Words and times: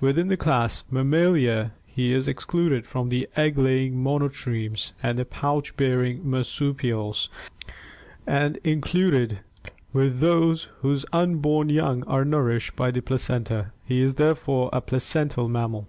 Within 0.00 0.26
the 0.26 0.36
class 0.36 0.82
Mammalia 0.90 1.70
he 1.86 2.12
is 2.12 2.26
excluded 2.26 2.88
from 2.88 3.08
the 3.08 3.28
egg 3.36 3.56
laying 3.56 3.94
monotremes 4.02 4.92
and 5.00 5.16
the 5.16 5.24
pouch 5.24 5.76
bearing 5.76 6.28
marsupials, 6.28 7.30
and 8.26 8.56
included 8.64 9.42
with 9.92 10.18
those 10.18 10.64
whose 10.80 11.06
unborn 11.12 11.68
young 11.68 12.02
are 12.08 12.24
nourished 12.24 12.74
by 12.74 12.90
the 12.90 13.00
placenta 13.00 13.70
(see 13.88 14.00
page 14.00 14.00
495); 14.00 14.00
he 14.00 14.02
is 14.02 14.14
therefore 14.14 14.70
a 14.72 14.80
placental 14.80 15.48
mammal. 15.48 15.86